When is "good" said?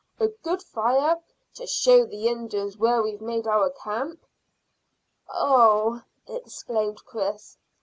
0.29-0.63